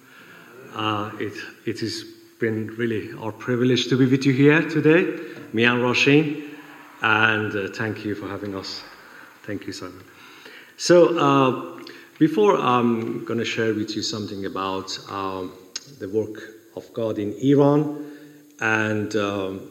[0.76, 1.32] Uh, it,
[1.66, 2.04] it has
[2.38, 5.18] been really our privilege to be with you here today,
[5.52, 6.54] me and Rashin,
[7.02, 8.84] and uh, thank you for having us.
[9.46, 10.02] Thank you, Simon.
[10.78, 11.82] So, uh,
[12.18, 15.52] before I'm going to share with you something about um,
[15.98, 16.40] the work
[16.76, 18.10] of God in Iran
[18.60, 19.70] and um,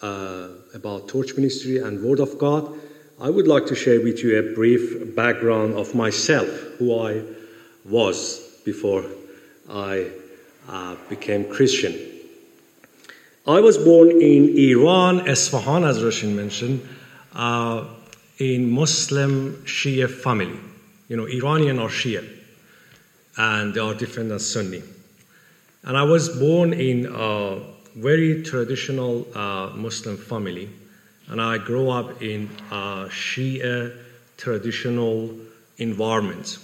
[0.00, 2.78] uh, about Torch Ministry and Word of God,
[3.20, 6.48] I would like to share with you a brief background of myself,
[6.78, 7.24] who I
[7.84, 9.04] was before
[9.68, 10.12] I
[10.68, 11.98] uh, became Christian.
[13.48, 16.86] I was born in Iran, Esfahan, as Rashin mentioned.
[17.34, 17.84] Uh,
[18.38, 20.58] in Muslim Shia family.
[21.08, 22.24] You know, Iranian or Shia,
[23.36, 24.82] and they are different than Sunni.
[25.82, 27.60] And I was born in a
[27.96, 30.68] very traditional uh, Muslim family,
[31.28, 33.96] and I grew up in a Shia
[34.36, 35.30] traditional
[35.78, 36.58] environment.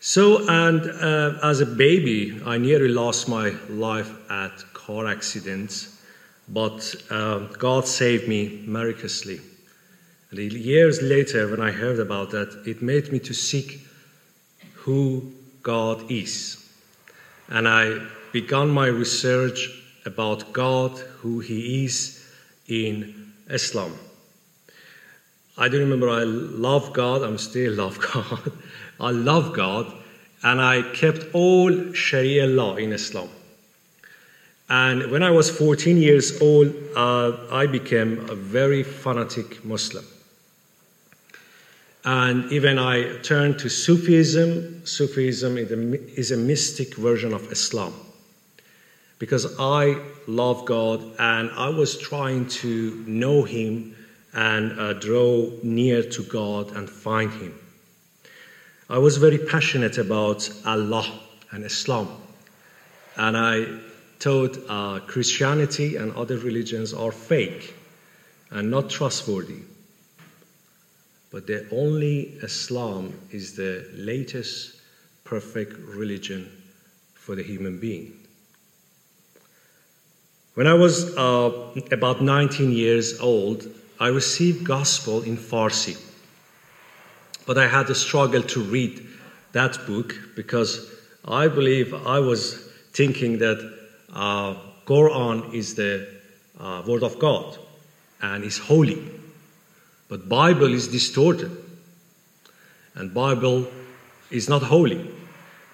[0.00, 5.98] So, and uh, as a baby, I nearly lost my life at car accidents,
[6.48, 9.40] but uh, God saved me miraculously.
[10.30, 13.86] And years later, when I heard about that, it made me to seek
[14.74, 16.64] who God is.
[17.48, 19.70] And I began my research
[20.04, 22.24] about God, who He is
[22.68, 23.92] in Islam.
[25.56, 28.52] I do remember I love God, I'm still love God.
[29.00, 29.92] I love God,
[30.42, 33.28] and I kept all Sharia law in Islam.
[34.68, 40.04] And when I was 14 years old, uh, I became a very fanatic Muslim.
[42.04, 44.84] And even I turned to Sufism.
[44.84, 47.94] Sufism is a mystic version of Islam.
[49.18, 49.96] Because I
[50.26, 53.96] love God and I was trying to know Him
[54.34, 57.54] and uh, draw near to God and find Him.
[58.90, 61.10] I was very passionate about Allah
[61.52, 62.08] and Islam.
[63.16, 63.78] And I
[64.18, 67.74] thought uh, Christianity and other religions are fake
[68.50, 69.62] and not trustworthy.
[71.34, 74.76] But the only Islam is the latest
[75.24, 76.48] perfect religion
[77.14, 78.12] for the human being.
[80.54, 83.66] When I was uh, about 19 years old,
[83.98, 85.96] I received gospel in Farsi.
[87.46, 89.04] But I had a struggle to read
[89.50, 90.88] that book because
[91.24, 93.58] I believe I was thinking that
[94.12, 94.54] uh,
[94.86, 96.06] Quran is the
[96.60, 97.58] uh, word of God
[98.22, 99.13] and is holy.
[100.08, 101.50] But Bible is distorted.
[102.94, 103.66] And Bible
[104.30, 105.10] is not holy.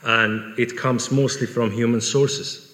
[0.04, 2.66] And it comes mostly from human sources.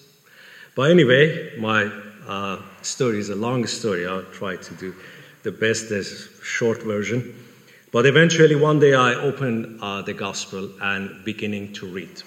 [0.75, 1.91] But anyway, my
[2.27, 4.05] uh, story is a long story.
[4.05, 4.95] I'll try to do
[5.43, 7.33] the best as short version.
[7.91, 12.21] But eventually, one day, I opened uh, the gospel and beginning to read.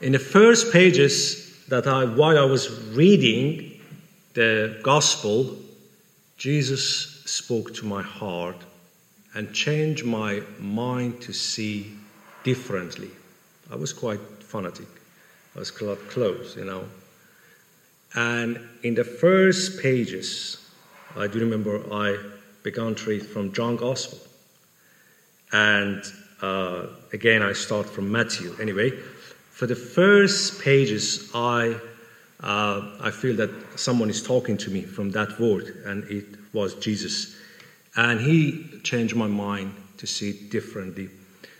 [0.00, 3.80] In the first pages that I, while I was reading
[4.34, 5.56] the gospel,
[6.36, 8.56] Jesus spoke to my heart
[9.34, 11.92] and changed my mind to see
[12.44, 13.10] differently.
[13.70, 14.86] I was quite fanatic.
[15.54, 16.84] I was close, you know.
[18.14, 20.70] And in the first pages,
[21.16, 22.18] I do remember I
[22.62, 24.18] began to read from John Gospel.
[25.52, 26.02] And
[26.40, 28.56] uh, again, I start from Matthew.
[28.60, 31.76] Anyway, for the first pages, I,
[32.40, 36.74] uh, I feel that someone is talking to me from that word, and it was
[36.74, 37.36] Jesus.
[37.96, 41.08] And he changed my mind to see it differently.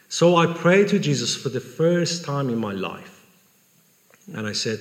[0.08, 3.26] So I prayed to Jesus for the first time in my life.
[4.34, 4.78] And I said,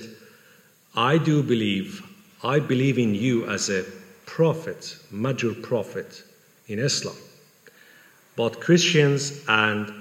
[0.94, 2.02] I do believe,
[2.42, 3.84] I believe in you as a
[4.24, 6.22] prophet, major prophet
[6.68, 7.16] in Islam.
[8.36, 9.92] But Christians and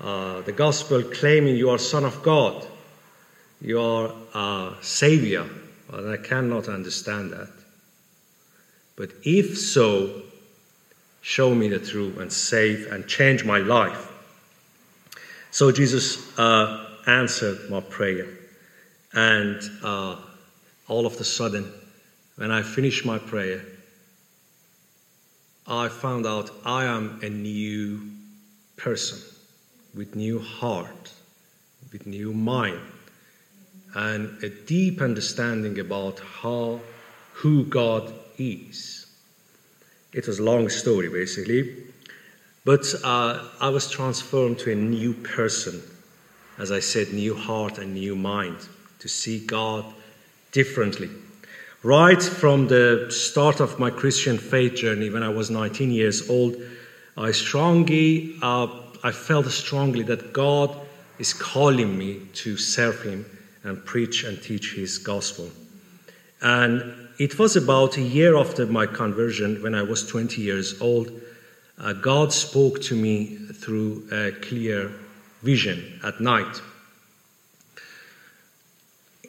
[0.00, 2.66] uh, the gospel claiming you are Son of God,
[3.60, 5.44] you are a Savior,
[5.92, 7.50] and I cannot understand that.
[8.98, 10.22] But if so,
[11.20, 14.12] show me the truth and save and change my life.
[15.52, 18.26] So Jesus uh, answered my prayer.
[19.12, 20.16] And uh,
[20.88, 21.72] all of a sudden,
[22.34, 23.64] when I finished my prayer,
[25.68, 28.02] I found out I am a new
[28.76, 29.18] person
[29.94, 31.12] with new heart,
[31.92, 32.80] with new mind,
[33.94, 36.80] and a deep understanding about how
[37.32, 39.06] who God is.
[40.12, 41.84] It was a long story, basically.
[42.64, 45.82] But uh, I was transformed to a new person,
[46.58, 48.58] as I said, new heart and new mind,
[48.98, 49.84] to see God
[50.52, 51.10] differently.
[51.82, 56.56] Right from the start of my Christian faith journey, when I was 19 years old,
[57.16, 58.66] I strongly, uh,
[59.02, 60.76] I felt strongly that God
[61.18, 63.24] is calling me to serve Him
[63.62, 65.50] and preach and teach His gospel.
[66.42, 71.10] And it was about a year after my conversion, when I was 20 years old,
[71.78, 74.92] uh, God spoke to me through a clear
[75.42, 76.60] vision at night.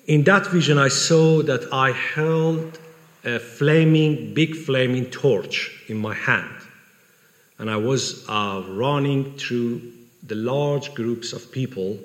[0.05, 2.79] In that vision, I saw that I held
[3.23, 6.55] a flaming, big flaming torch in my hand.
[7.57, 9.81] And I was uh, running through
[10.25, 11.99] the large groups of people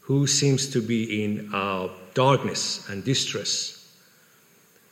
[0.00, 3.75] who seems to be in uh, darkness and distress.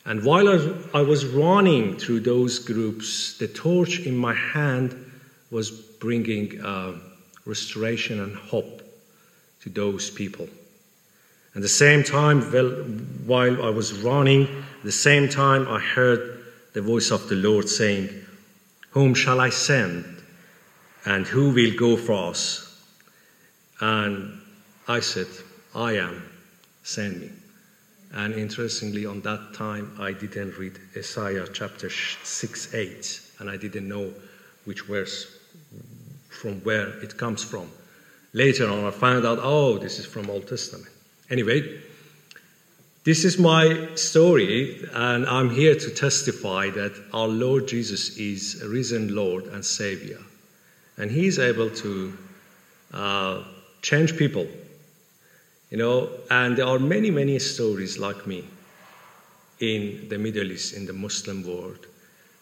[0.07, 0.49] And while
[0.93, 4.95] I was running through those groups, the torch in my hand
[5.51, 6.95] was bringing uh,
[7.47, 8.83] restoration and hope
[9.63, 10.47] to those people.
[11.55, 12.71] And at the same time, well,
[13.25, 14.49] while I was running,
[14.83, 18.11] the same time I heard the voice of the Lord saying,
[18.91, 20.05] Whom shall I send?
[21.07, 22.83] And who will go for us?
[23.81, 24.41] And
[24.87, 25.29] I said,
[25.75, 26.23] I am,
[26.83, 27.31] send me.
[28.15, 33.89] And interestingly, on that time, I didn't read Isaiah chapter 6 8, and I didn't
[33.89, 34.13] know
[34.65, 35.37] which verse
[36.29, 37.69] from where it comes from.
[38.33, 40.89] Later on, I found out, oh, this is from Old Testament.
[41.29, 41.81] Anyway,
[43.05, 48.69] this is my story, and I'm here to testify that our Lord Jesus is a
[48.69, 50.21] risen Lord and Savior.
[50.97, 52.17] And He's able to
[52.93, 53.43] uh,
[53.83, 54.47] change people.
[55.75, 58.45] You know, and there are many, many stories like me
[59.59, 61.89] in the Middle East, in the Muslim world,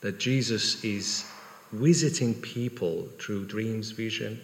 [0.03, 1.25] that Jesus is
[1.73, 4.39] visiting people through dreams, vision,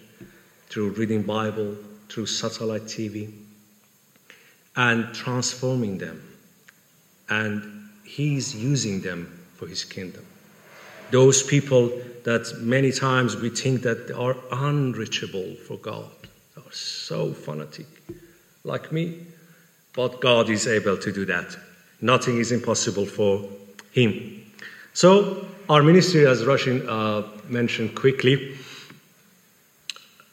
[0.71, 1.77] through reading Bible,
[2.09, 3.31] through satellite TV
[4.75, 6.23] and transforming them.
[7.29, 10.25] And He's using them for His kingdom.
[11.11, 11.93] Those people
[12.25, 16.09] that many times we think that are unreachable for God,
[16.57, 17.87] are so fanatic,
[18.69, 19.27] like me,
[19.95, 21.57] but God is able to do that.
[22.01, 23.49] Nothing is impossible for
[23.91, 24.45] Him.
[24.93, 28.57] So, our ministry, as Rashin uh, mentioned quickly,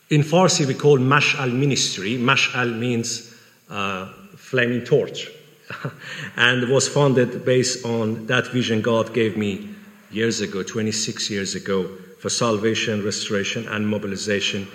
[0.10, 2.18] in Farsi we call Mash'al ministry.
[2.18, 3.34] Mash'al means
[3.70, 5.32] uh, flaming torch.
[6.38, 9.70] and was founded based on that vision God gave me
[10.12, 11.90] years ago, 26 years ago,
[12.20, 14.68] for salvation, restoration, and mobilization.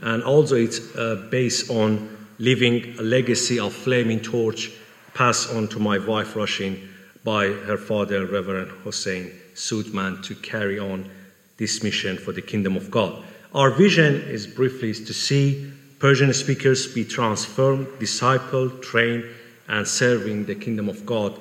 [0.00, 4.70] And also, it's uh, based on leaving a legacy of flaming torch
[5.14, 6.88] passed on to my wife, Rashin,
[7.24, 11.10] by her father, Reverend Hossein Soodmand, to carry on
[11.56, 13.24] this mission for the kingdom of God.
[13.54, 19.24] Our vision is briefly to see Persian speakers be transformed, discipled, trained,
[19.68, 21.38] and serving the kingdom of God.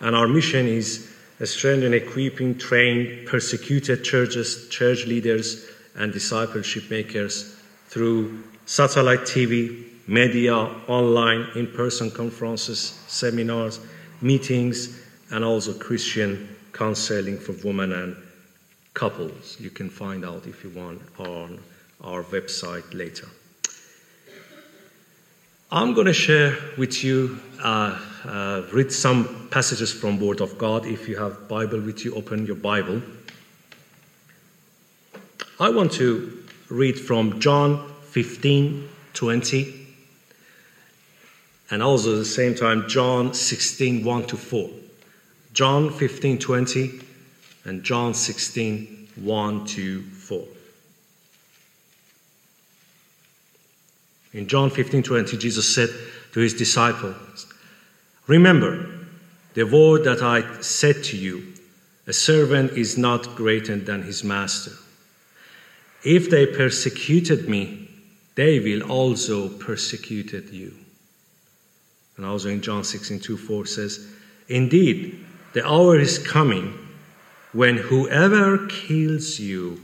[0.00, 1.10] And our mission is
[1.42, 7.58] strengthening, equipping, train persecuted churches, church leaders, and discipleship makers
[7.88, 10.54] through satellite TV, media,
[10.88, 13.80] online, in person conferences, seminars,
[14.20, 18.16] meetings, and also Christian counseling for women and
[18.92, 19.56] couples.
[19.60, 21.58] You can find out if you want on
[22.00, 23.28] our website later.
[25.70, 30.86] I'm going to share with you, uh, uh, read some passages from Word of God.
[30.86, 33.02] If you have Bible with you, open your Bible.
[35.58, 39.83] I want to read from John 15, 20,
[41.70, 44.70] and also at the same time John 16, 1 to 4.
[45.52, 47.00] John 15, 20,
[47.64, 50.44] and John 16, 1 to 4.
[54.34, 55.90] In John 15 20, Jesus said
[56.32, 57.46] to his disciples,
[58.26, 58.86] Remember
[59.54, 61.54] the word that I said to you
[62.06, 64.72] a servant is not greater than his master.
[66.04, 67.88] If they persecuted me,
[68.34, 70.74] they will also persecute you.
[72.16, 74.06] And also in John 16 2 4 says,
[74.48, 76.78] Indeed, the hour is coming
[77.52, 79.80] when whoever kills you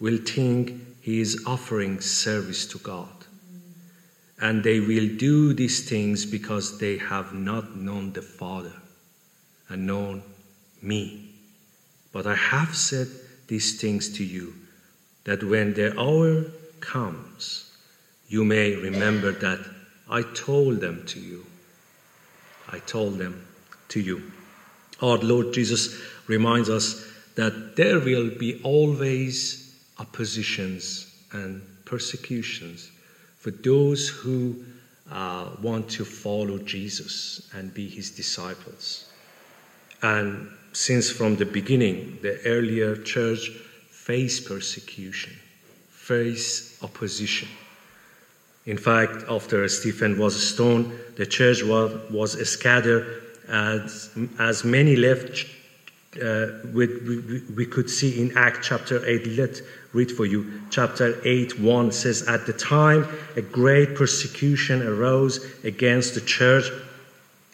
[0.00, 3.08] will think he is offering service to God
[4.40, 8.74] and they will do these things because they have not known the Father
[9.68, 10.22] and known
[10.82, 11.30] me.
[12.12, 13.08] But I have said
[13.48, 14.54] these things to you,
[15.24, 16.44] that when the hour
[16.80, 17.72] comes,
[18.28, 19.60] you may remember that
[20.10, 21.46] I told them to you.
[22.74, 23.46] I told them
[23.90, 24.32] to you.
[25.00, 25.82] Our Lord Jesus
[26.26, 29.64] reminds us that there will be always
[29.98, 32.90] oppositions, and persecutions
[33.38, 34.64] for those who
[35.10, 39.06] uh, want to follow Jesus and be his disciples.
[40.02, 43.50] And since from the beginning, the earlier church
[43.90, 45.32] faced persecution,
[45.88, 47.48] faced opposition.
[48.66, 55.46] In fact, after Stephen was stoned, the church was, was scattered as, as many left.
[56.22, 59.26] Uh, we, we, we could see in Act chapter 8.
[59.26, 59.60] Let
[59.92, 60.60] read for you.
[60.70, 63.06] Chapter 8, 1 says, At the time,
[63.36, 66.64] a great persecution arose against the church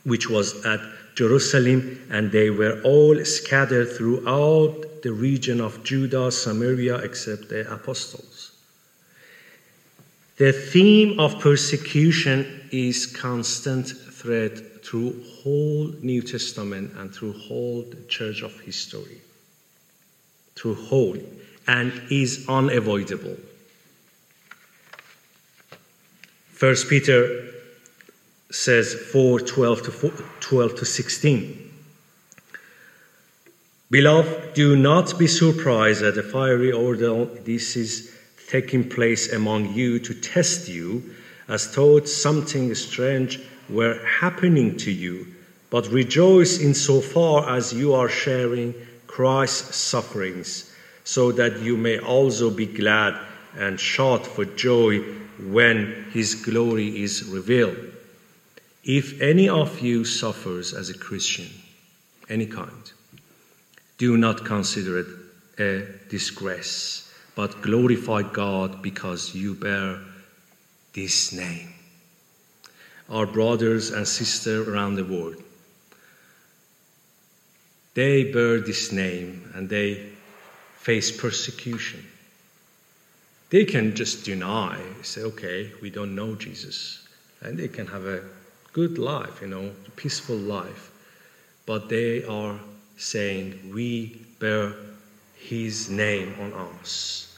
[0.05, 0.81] which was at
[1.15, 8.30] Jerusalem, and they were all scattered throughout the region of Judah, Samaria, except the apostles.
[10.41, 18.41] The theme of persecution is constant thread through whole New Testament and through whole church
[18.41, 19.21] of history.
[20.55, 21.19] Through whole
[21.69, 23.37] and is unavoidable.
[26.53, 27.53] First Peter
[28.51, 31.71] says 4 12 to, 4, 12 to 16.
[33.91, 38.20] Beloved, do not be surprised at the fiery ordeal this is
[38.51, 41.15] taking place among you to test you,
[41.47, 43.39] as though something strange
[43.69, 45.25] were happening to you,
[45.71, 48.75] but rejoice in so far as you are sharing
[49.07, 53.15] Christ's sufferings, so that you may also be glad
[53.57, 54.99] and shout for joy
[55.39, 57.79] when his glory is revealed.
[58.83, 61.47] If any of you suffers as a Christian,
[62.29, 62.93] any kind,
[63.99, 65.07] do not consider it
[65.59, 67.10] a disgrace,
[67.41, 69.99] but glorify God because you bear
[70.93, 71.73] this name.
[73.09, 75.43] Our brothers and sisters around the world,
[77.95, 80.11] they bear this name and they
[80.77, 82.05] face persecution.
[83.49, 87.09] They can just deny, say, okay, we don't know Jesus,
[87.41, 88.23] and they can have a
[88.75, 90.91] good life, you know, peaceful life.
[91.65, 92.61] But they are
[92.99, 94.75] saying, We bear
[95.39, 97.30] his name on us,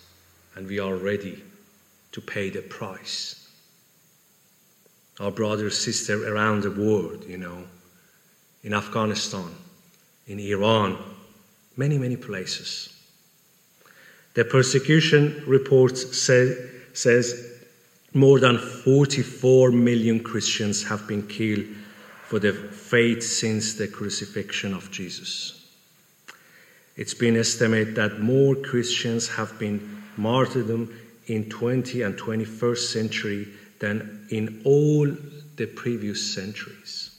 [0.54, 1.42] and we are ready
[2.12, 3.48] to pay the price.
[5.20, 7.64] Our brothers, sisters around the world, you know,
[8.62, 9.50] in Afghanistan,
[10.26, 10.98] in Iran,
[11.76, 12.88] many, many places.
[14.34, 16.56] The persecution report say,
[16.94, 17.60] says
[18.14, 21.66] more than 44 million Christians have been killed
[22.26, 25.58] for their faith since the crucifixion of Jesus.
[26.96, 30.68] It's been estimated that more Christians have been martyred
[31.26, 35.06] in 20 and 21st century than in all
[35.56, 37.10] the previous centuries.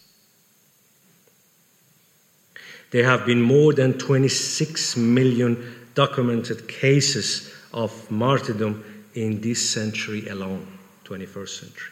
[2.91, 8.83] There have been more than 26 million documented cases of martyrdom
[9.15, 10.67] in this century alone.
[11.05, 11.91] 21st century.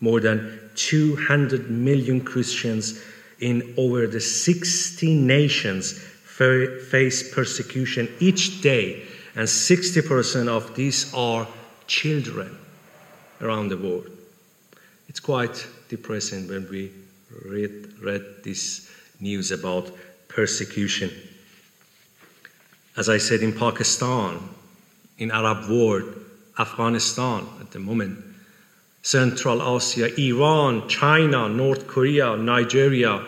[0.00, 3.02] More than 200 million Christians
[3.40, 9.02] in over the 60 nations face persecution each day,
[9.38, 11.46] and 60% of these are
[11.86, 12.58] children
[13.40, 14.10] around the world.
[15.08, 16.90] It's quite depressing when we
[17.44, 18.90] read, read this
[19.20, 19.92] news about
[20.26, 21.12] persecution.
[22.96, 24.40] As I said, in Pakistan,
[25.18, 26.16] in Arab world,
[26.58, 28.18] Afghanistan at the moment,
[29.02, 33.24] Central Asia, Iran, China, North Korea, Nigeria,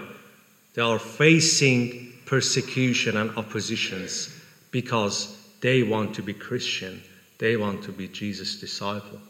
[0.74, 4.36] they are facing persecution and oppositions
[4.72, 7.02] because they want to be Christian,
[7.38, 9.20] they want to be Jesus' disciple.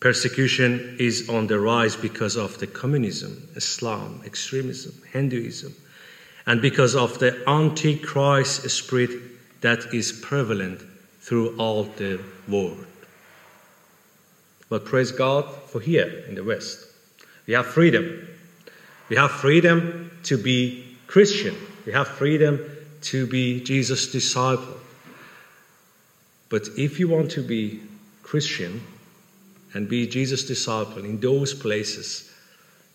[0.00, 5.74] Persecution is on the rise because of the communism, Islam, extremism, Hinduism,
[6.46, 9.10] and because of the antichrist spirit
[9.62, 10.80] that is prevalent
[11.20, 12.86] throughout the world.
[14.68, 16.86] But praise God for here in the West.
[17.46, 18.28] We have freedom.
[19.08, 21.56] We have freedom to be Christian.
[21.84, 22.60] We have freedom
[23.06, 24.76] to be Jesus' disciple.
[26.48, 27.80] But if you want to be
[28.22, 28.82] Christian
[29.74, 32.32] and be Jesus' disciple in those places,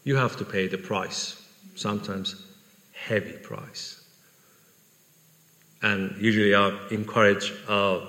[0.03, 1.41] you have to pay the price,
[1.75, 2.45] sometimes
[2.93, 4.03] heavy price.
[5.81, 8.01] And usually I encourage uh,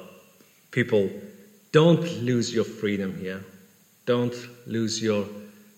[0.71, 1.09] people
[1.71, 3.45] don't lose your freedom here.
[4.07, 4.35] Don't
[4.67, 5.27] lose your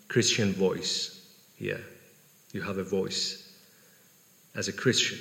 [0.09, 1.85] Christian voice here.
[2.53, 3.53] You have a voice
[4.55, 5.19] as a Christian.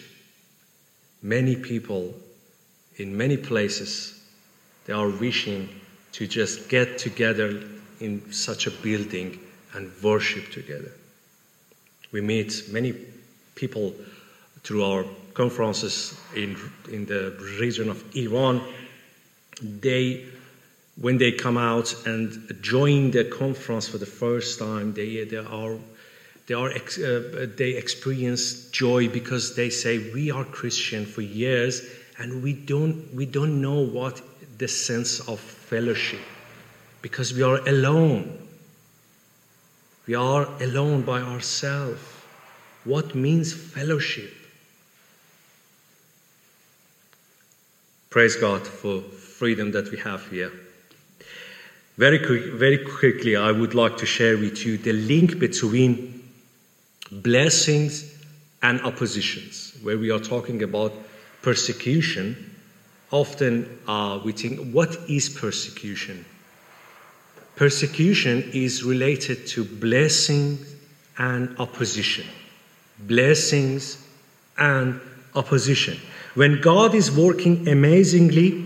[1.24, 2.13] Many people
[2.98, 4.20] in many places
[4.86, 5.70] they are wishing
[6.12, 7.63] to just get together
[8.00, 9.39] in such a building
[9.74, 10.92] and worship together.
[12.12, 12.94] We meet many
[13.56, 13.96] people
[14.63, 16.58] through our conferences in,
[16.92, 18.62] in the region of Iran,
[19.62, 20.25] they,
[20.96, 25.77] when they come out and join the conference for the first time, they, they are
[26.48, 31.82] they, are, uh, they experience joy because they say, We are Christian for years
[32.20, 34.22] and we don't, we don't know what
[34.58, 36.20] the sense of fellowship
[37.02, 38.40] because we are alone.
[40.06, 42.02] We are alone by ourselves.
[42.84, 44.34] What means fellowship?
[48.10, 50.52] Praise God for freedom that we have here.
[51.98, 56.12] Very, quick, very quickly, I would like to share with you the link between
[57.22, 58.10] blessings
[58.62, 60.93] and oppositions, where we are talking about
[61.41, 62.51] persecution.
[63.12, 66.25] Often uh, we think, what is persecution?
[67.55, 70.75] Persecution is related to blessings
[71.17, 72.25] and opposition.
[73.00, 74.03] Blessings
[74.58, 75.00] and
[75.36, 76.00] opposition.
[76.34, 78.65] When God is working amazingly,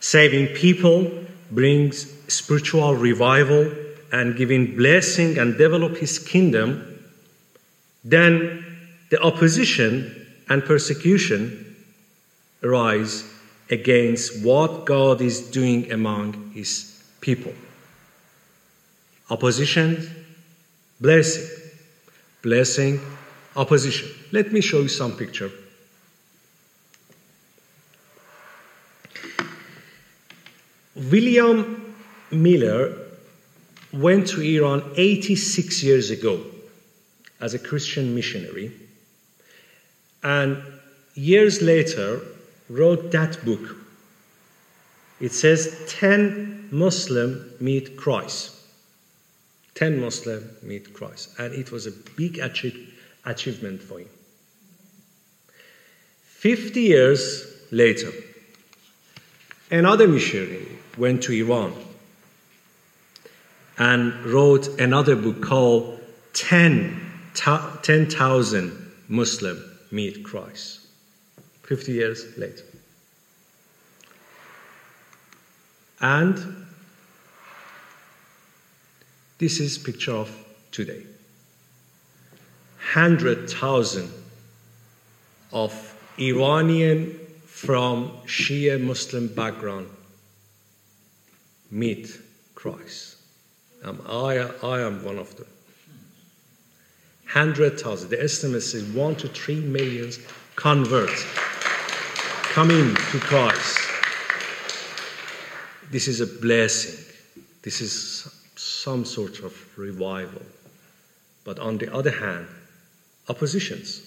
[0.00, 1.10] saving people,
[1.50, 3.70] brings spiritual revival,
[4.10, 6.97] and giving blessing and develop his kingdom,
[8.04, 8.64] then
[9.10, 11.76] the opposition and persecution
[12.62, 13.24] arise
[13.70, 17.52] against what God is doing among his people.
[19.30, 20.08] Opposition,
[21.00, 21.58] blessing.
[22.40, 23.00] Blessing,
[23.56, 24.08] opposition.
[24.30, 25.50] Let me show you some picture.
[30.94, 31.94] William
[32.30, 32.96] Miller
[33.92, 36.44] went to Iran 86 years ago
[37.40, 38.72] as a Christian missionary,
[40.22, 40.62] and
[41.14, 42.20] years later
[42.68, 43.76] wrote that book.
[45.20, 48.54] It says 10 Muslim meet Christ.
[49.74, 51.34] 10 Muslim meet Christ.
[51.38, 54.08] And it was a big achievement for him.
[56.22, 58.12] 50 years later,
[59.70, 61.74] another missionary went to Iran
[63.76, 66.00] and wrote another book called
[66.34, 67.07] 10
[67.38, 70.80] 10,000 Muslim meet Christ
[71.62, 72.64] 50 years later.
[76.00, 76.66] And
[79.38, 80.30] this is picture of
[80.72, 81.04] today.
[82.92, 84.10] 100,000
[85.52, 89.88] of Iranian from Shia Muslim background
[91.70, 92.20] meet
[92.54, 93.16] Christ.
[93.84, 95.46] Um, I, I am one of them.
[97.32, 98.08] 100,000.
[98.08, 100.10] The estimate is 1 to 3 million
[100.56, 101.24] converts
[102.54, 103.78] coming to Christ.
[105.90, 107.04] This is a blessing.
[107.62, 110.42] This is some sort of revival.
[111.44, 112.46] But on the other hand,
[113.28, 114.02] oppositions,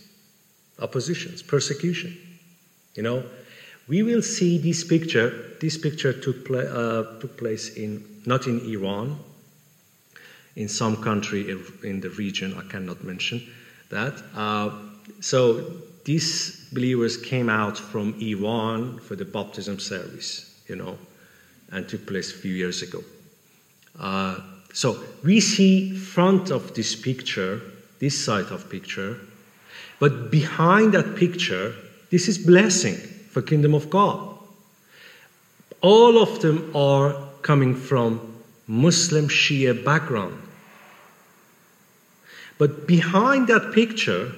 [0.79, 2.17] oppositions, persecution.
[2.95, 3.23] You know,
[3.87, 5.55] we will see this picture.
[5.61, 9.19] This picture took, pla- uh, took place in not in Iran,
[10.55, 11.49] in some country
[11.83, 12.55] in the region.
[12.57, 13.41] I cannot mention
[13.89, 14.13] that.
[14.35, 14.71] Uh,
[15.19, 15.63] so
[16.03, 20.97] these believers came out from Iran for the baptism service, you know,
[21.71, 23.03] and took place a few years ago.
[23.99, 24.39] Uh,
[24.73, 27.61] so we see front of this picture,
[27.99, 29.17] this side of picture,
[29.99, 31.75] but behind that picture,
[32.09, 34.37] this is blessing for kingdom of God.
[35.81, 38.30] All of them are coming from
[38.67, 40.41] Muslim Shia background.
[42.57, 44.31] But behind that picture,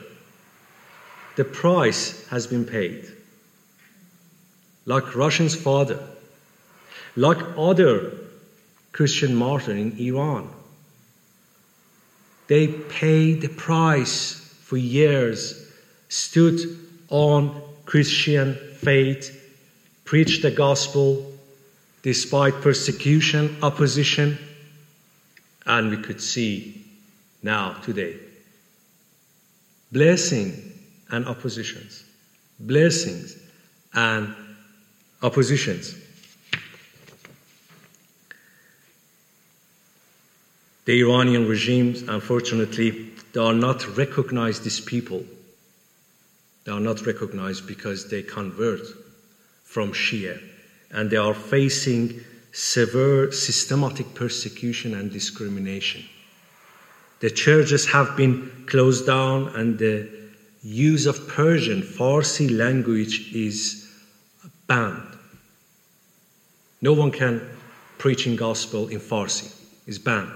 [1.36, 3.12] the price has been paid.
[4.86, 6.00] Like Rashin's father,
[7.16, 8.12] like other
[8.92, 10.50] Christian martyrs in Iran.
[12.48, 15.72] They paid the price for years,
[16.10, 16.60] stood
[17.10, 19.40] on Christian faith,
[20.06, 21.33] preached the gospel,
[22.04, 24.38] despite persecution, opposition,
[25.66, 26.86] and we could see
[27.42, 28.18] now, today.
[29.92, 30.54] Blessing
[31.10, 32.04] and oppositions.
[32.60, 33.38] Blessings
[33.94, 34.36] and
[35.22, 35.96] oppositions.
[40.86, 45.24] The Iranian regimes, unfortunately, they are not recognized these people.
[46.66, 48.82] They are not recognized because they convert
[49.64, 50.53] from Shia
[50.94, 56.04] and they are facing severe systematic persecution and discrimination.
[57.20, 60.10] The churches have been closed down and the
[60.62, 63.90] use of Persian, Farsi language is
[64.68, 65.18] banned.
[66.82, 67.42] No one can
[67.98, 69.54] preach in gospel in Farsi.
[69.88, 70.32] It's banned.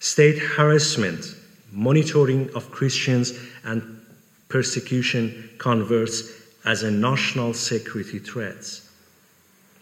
[0.00, 1.24] State harassment,
[1.72, 4.00] monitoring of Christians and
[4.48, 6.30] persecution converts
[6.64, 8.80] as a national security threat.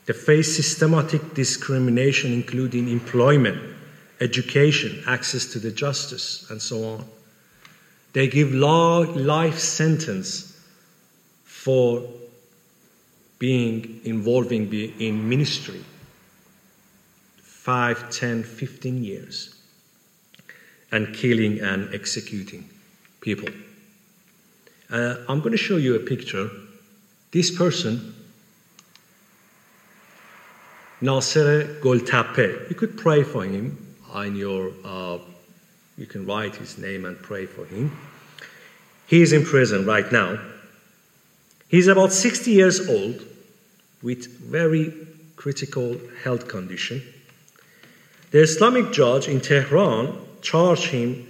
[0.06, 3.60] They face systematic discrimination, including employment,
[4.20, 7.04] education, access to the justice, and so on.
[8.12, 10.60] They give law, life sentence
[11.44, 12.02] for
[13.38, 15.84] being involving in ministry.
[17.38, 19.54] 5 10 15 years.
[20.90, 22.68] And killing and executing
[23.20, 23.48] people.
[24.90, 26.50] Uh, i'm going to show you a picture.
[27.30, 28.14] This person
[31.02, 32.70] Nasser Gol-Tapeh.
[32.70, 35.18] You could pray for him in your, uh,
[35.98, 37.96] you can write his name and pray for him.
[39.08, 40.38] He is in prison right now.
[41.68, 43.26] He's about 60 years old
[44.02, 44.94] with very
[45.36, 47.02] critical health condition.
[48.30, 51.26] The Islamic judge in Tehran charged him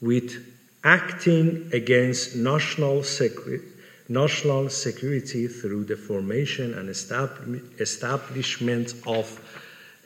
[0.00, 0.46] with
[0.84, 3.64] acting against national security
[4.08, 9.40] national security through the formation and establishment of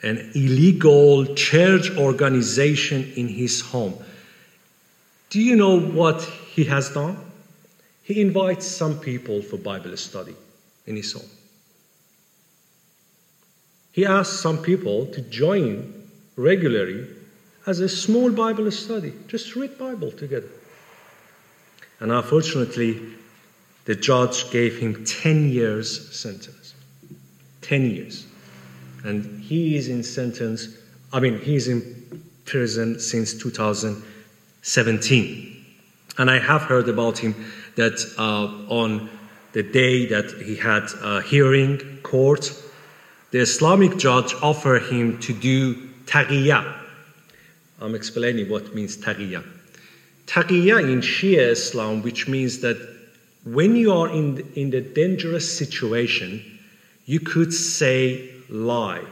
[0.03, 3.95] an illegal church organization in his home.
[5.31, 7.17] Do you know what he has done?
[8.03, 10.35] He invites some people for Bible study
[10.87, 11.31] in his home.
[13.93, 17.07] He asks some people to join regularly
[17.67, 20.49] as a small Bible study, just read Bible together.
[22.01, 23.01] And unfortunately,
[23.85, 26.75] the judge gave him 10 years sentence.
[27.63, 28.27] 10 years.
[29.05, 30.69] And he is in sentence,
[31.13, 35.49] I mean, he's in prison since 2017.
[36.19, 37.35] And I have heard about him
[37.77, 39.11] that uh, on
[39.53, 42.53] the day that he had a hearing court,
[43.31, 46.81] the Islamic judge offered him to do taqiyya.
[47.81, 49.45] I'm explaining what means taqiyya.
[50.27, 52.77] Taqiyya in Shia Islam, which means that
[53.45, 56.61] when you are in the, in the dangerous situation,
[57.05, 59.05] you could say lie.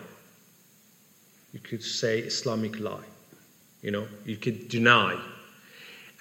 [1.52, 3.04] You could say Islamic lie.
[3.82, 5.18] You know, you could deny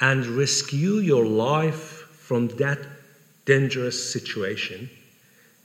[0.02, 2.80] and rescue your life from that
[3.46, 4.90] dangerous situation.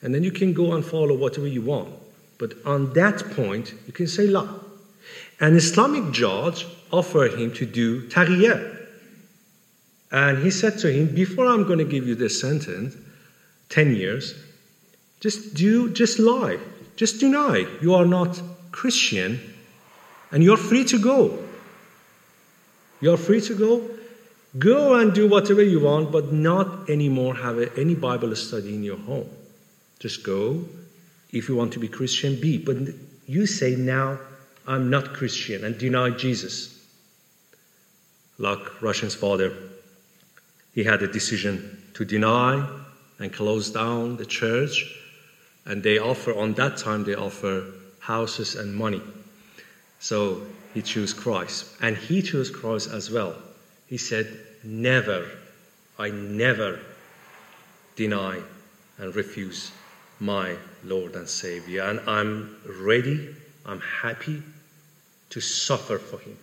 [0.03, 1.95] And then you can go and follow whatever you want.
[2.39, 4.59] But on that point, you can say lie.
[5.41, 8.84] An Islamic judge offered him to do taqiyya,
[10.11, 12.97] and he said to him, Before I'm going to give you this sentence,
[13.71, 14.35] 10 years,
[15.21, 16.59] just do, just lie.
[16.97, 18.41] Just deny you are not
[18.71, 19.41] Christian
[20.31, 21.39] and you're free to go.
[23.01, 23.91] You're free to go.
[24.59, 28.99] Go and do whatever you want, but not anymore have any Bible study in your
[28.99, 29.29] home.
[29.99, 30.65] Just go.
[31.33, 32.59] If you want to be Christian, be.
[32.59, 32.77] But
[33.27, 34.19] you say, now
[34.67, 36.71] I'm not Christian and deny Jesus.
[38.39, 39.53] Like Rashin's father
[40.75, 42.69] he had a decision to deny
[43.19, 44.93] and close down the church.
[45.65, 47.65] And they offer, on that time, they offer
[48.01, 49.01] houses and money.
[50.01, 50.43] So
[50.75, 51.67] he chose Christ.
[51.81, 53.37] And he chose Christ as well.
[53.87, 54.27] He said,
[54.65, 55.27] Never,
[55.99, 56.81] I never
[57.97, 58.41] deny
[58.99, 59.71] and refuse
[60.19, 61.83] my Lord and Savior.
[61.83, 63.35] And I'm ready,
[63.65, 64.43] I'm happy
[65.31, 66.37] to suffer for him.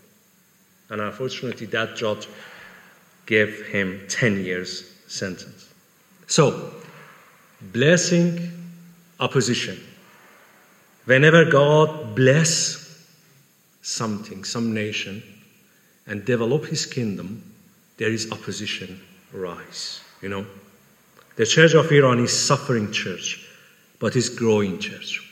[0.89, 2.28] And unfortunately, that judge
[3.32, 5.74] gave him 10 years sentence.
[6.28, 6.74] So,
[7.62, 8.52] blessing
[9.22, 9.80] opposition.
[11.06, 13.08] Whenever God bless
[13.82, 15.24] something, some nation,
[16.08, 17.41] and develop his kingdom,
[17.96, 19.00] there is opposition
[19.32, 20.02] rise.
[20.22, 20.46] You know?
[21.38, 23.48] The church of Iran is suffering church,
[24.00, 25.26] but is growing church.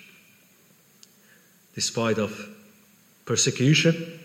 [1.76, 2.32] Despite of
[3.26, 4.22] persecution,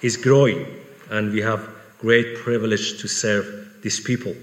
[0.00, 0.64] is growing,
[1.10, 4.34] and we have great privilege to serve these people.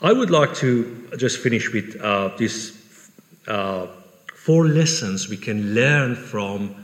[0.00, 3.10] I would like to just finish with uh, these
[3.48, 3.88] uh,
[4.34, 6.74] four lessons we can learn from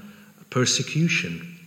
[0.51, 1.59] persecution.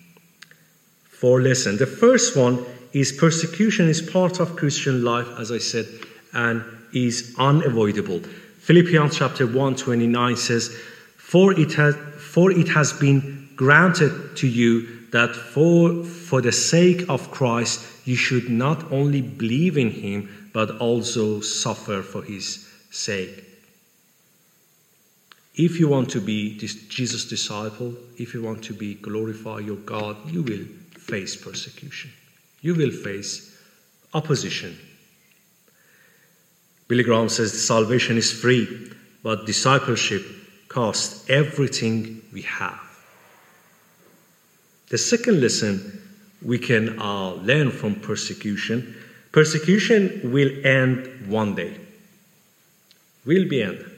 [1.03, 1.79] Four lessons.
[1.79, 5.87] The first one is persecution is part of Christian life, as I said,
[6.33, 8.19] and is unavoidable.
[8.59, 10.75] Philippians chapter 1 29 says,
[11.15, 17.09] For it has, for it has been granted to you that for, for the sake
[17.09, 23.43] of Christ, you should not only believe in him, but also suffer for his sake.
[25.55, 30.15] If you want to be Jesus' disciple, if you want to be glorify your God,
[30.31, 30.65] you will
[30.99, 32.11] face persecution.
[32.61, 33.57] You will face
[34.13, 34.77] opposition.
[36.87, 38.91] Billy Graham says salvation is free,
[39.23, 40.23] but discipleship
[40.69, 42.86] costs everything we have.
[44.89, 46.01] The second lesson
[46.41, 48.95] we can uh, learn from persecution
[49.37, 51.77] Persecution will end one day.
[53.23, 53.91] Will be ended.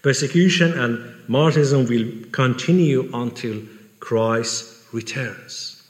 [0.00, 3.60] Persecution and martyrdom will continue until
[4.00, 5.82] Christ returns.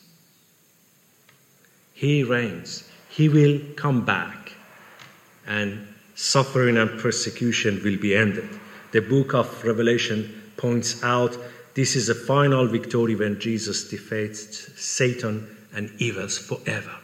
[1.93, 2.91] He reigns.
[3.09, 4.53] He will come back
[5.47, 8.49] and suffering and persecution will be ended.
[8.91, 11.39] The book of Revelation points out
[11.77, 16.97] this is a final victory when Jesus defeats Satan and evils forever.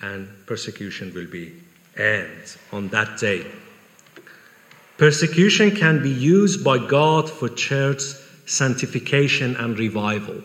[0.00, 1.52] And persecution will be
[1.98, 3.44] end on that day.
[4.96, 8.00] Persecution can be used by God for church
[8.46, 10.40] sanctification and revival.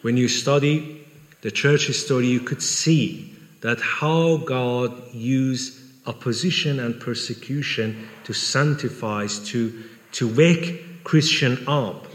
[0.00, 1.06] When you study
[1.42, 9.26] the church history, you could see that how God used opposition and persecution to sanctify,
[9.26, 12.06] to, to wake Christian up.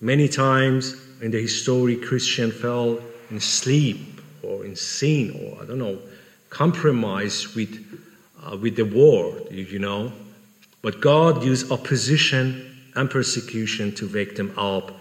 [0.00, 2.98] Many times in the history, Christian fell
[3.30, 5.98] in sleep or in sin or I don't know,
[6.50, 8.02] compromise with,
[8.44, 10.12] uh, with the world, you know.
[10.82, 14.92] But God used opposition and persecution to wake them up.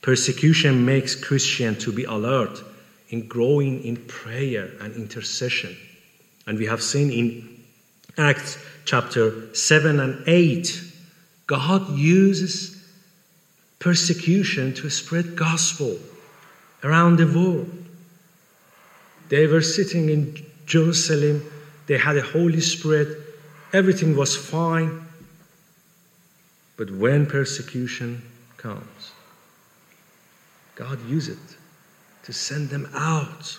[0.00, 2.62] Persecution makes Christian to be alert
[3.10, 5.76] in growing in prayer and intercession.
[6.46, 7.64] And we have seen in
[8.16, 10.82] Acts chapter 7 and 8,
[11.48, 12.76] God uses
[13.78, 15.98] persecution to spread gospel
[16.84, 17.72] around the world.
[19.30, 21.42] They were sitting in Jerusalem,
[21.86, 23.18] they had a Holy Spirit,
[23.72, 25.06] everything was fine.
[26.76, 28.22] But when persecution
[28.58, 29.12] comes,
[30.74, 31.56] God uses it
[32.24, 33.58] to send them out.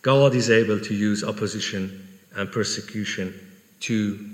[0.00, 3.34] God is able to use opposition and persecution
[3.80, 4.33] to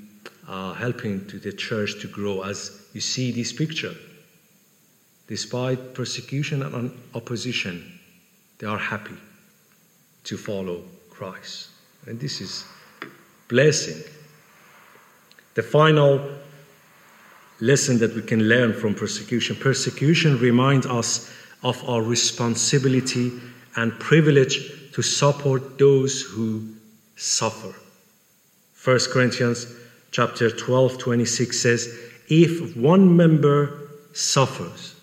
[0.50, 2.42] uh, helping to the church to grow.
[2.42, 3.94] As you see this picture,
[5.28, 8.00] despite persecution and opposition,
[8.58, 9.16] they are happy
[10.24, 11.68] to follow Christ,
[12.06, 12.64] and this is
[13.48, 14.02] blessing.
[15.54, 16.20] The final
[17.60, 21.30] lesson that we can learn from persecution persecution reminds us
[21.62, 23.32] of our responsibility
[23.76, 26.66] and privilege to support those who
[27.16, 27.72] suffer.
[28.82, 29.80] 1 Corinthians
[30.11, 34.96] chapter 12 26 says, If one member suffers,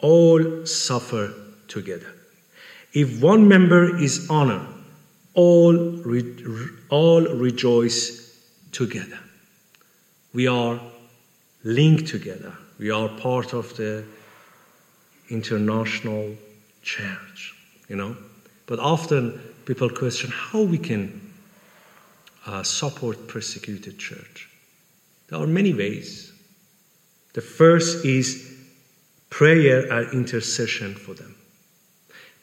[0.00, 1.32] all suffer
[1.68, 2.12] together.
[2.92, 4.66] If one member is honored,
[5.34, 8.38] all, re- all rejoice
[8.72, 9.18] together.
[10.32, 10.80] We are
[11.62, 12.52] linked together.
[12.78, 14.04] We are part of the
[15.28, 16.34] international
[16.82, 17.54] church,
[17.88, 18.16] you know.
[18.66, 21.20] But often people question how we can
[22.46, 24.49] uh, support persecuted church.
[25.30, 26.32] There are many ways.
[27.34, 28.52] The first is
[29.30, 31.36] prayer and intercession for them.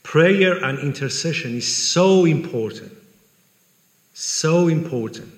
[0.04, 2.94] Prayer and intercession is so important.
[4.14, 5.34] So important.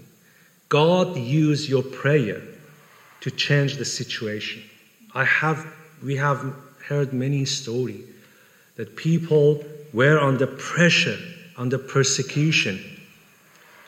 [0.70, 2.44] God use your prayer
[3.22, 4.62] to change the situation.
[5.16, 5.66] I have
[6.04, 6.54] we have
[6.88, 8.06] heard many stories
[8.76, 11.18] that people were under pressure,
[11.58, 12.80] under persecution,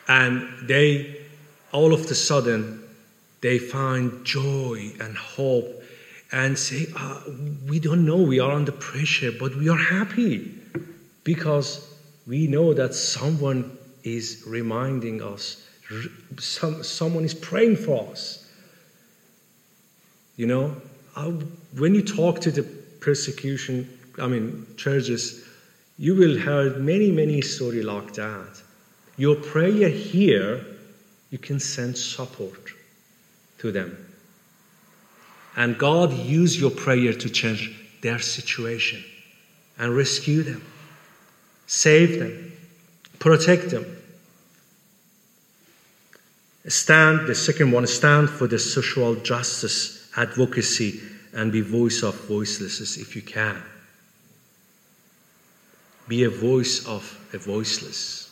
[0.08, 1.22] and they
[1.70, 2.81] all of a sudden
[3.42, 5.82] they find joy and hope
[6.30, 7.20] and say, uh,
[7.66, 10.50] "We don't know, we are under pressure, but we are happy
[11.24, 11.80] because
[12.26, 15.58] we know that someone is reminding us,
[16.38, 18.38] some, someone is praying for us."
[20.36, 20.76] You know,
[21.14, 21.24] I,
[21.76, 22.62] when you talk to the
[23.00, 25.44] persecution, I mean, churches,
[25.98, 28.62] you will hear many, many stories like that.
[29.16, 30.64] Your prayer here,
[31.30, 32.72] you can send support
[33.62, 33.96] to them.
[35.56, 37.70] And God use your prayer to change
[38.02, 39.02] their situation
[39.78, 40.64] and rescue them,
[41.66, 42.52] save them,
[43.18, 43.86] protect them.
[46.66, 51.00] Stand, the second one, stand for the social justice advocacy
[51.32, 53.62] and be voice of voicelesses if you can.
[56.08, 58.31] Be a voice of a voiceless.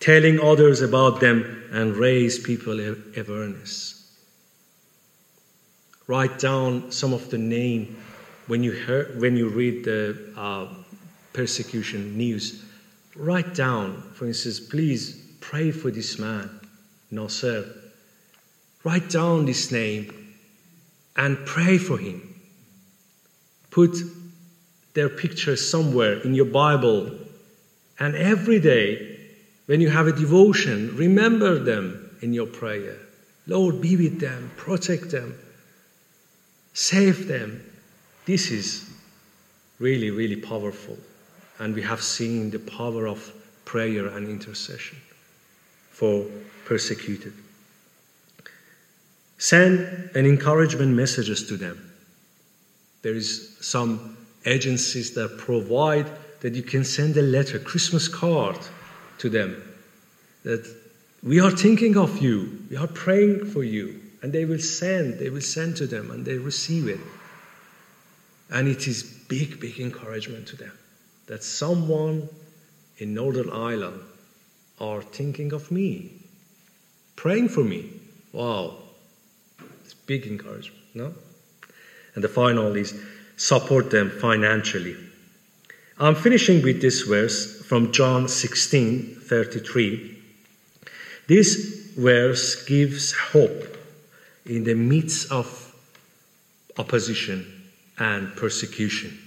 [0.00, 3.96] Telling others about them and raise people awareness.
[6.06, 7.96] Write down some of the name
[8.46, 10.68] when you hear, when you read the uh,
[11.32, 12.64] persecution news.
[13.16, 16.60] Write down, for instance, please pray for this man,
[17.10, 17.64] Nasser.
[18.84, 20.34] Write down this name
[21.16, 22.34] and pray for him.
[23.70, 23.96] Put
[24.94, 27.10] their picture somewhere in your Bible.
[27.98, 29.15] And every day,
[29.66, 32.96] when you have a devotion, remember them in your prayer.
[33.46, 35.36] Lord, be with them, protect them,
[36.72, 37.62] save them.
[38.24, 38.88] This is
[39.78, 40.96] really, really powerful.
[41.58, 43.32] And we have seen the power of
[43.64, 44.98] prayer and intercession
[45.90, 46.26] for
[46.64, 47.32] persecuted.
[49.38, 51.92] Send an encouragement messages to them.
[53.02, 58.58] There is some agencies that provide that you can send a letter, Christmas card
[59.18, 59.62] to them
[60.42, 60.66] that
[61.22, 65.30] we are thinking of you, we are praying for you, and they will send, they
[65.30, 67.00] will send to them and they receive it.
[68.50, 70.72] And it is big, big encouragement to them
[71.26, 72.28] that someone
[72.98, 74.00] in Northern Ireland
[74.80, 76.12] are thinking of me,
[77.16, 77.90] praying for me.
[78.32, 78.76] Wow,
[79.84, 81.14] it's big encouragement, no?
[82.14, 82.94] And the final is
[83.36, 84.96] support them financially.
[85.98, 90.16] I'm finishing with this verse from John 16 33.
[91.26, 93.76] This verse gives hope
[94.44, 95.74] in the midst of
[96.78, 97.44] opposition
[97.98, 99.18] and persecution.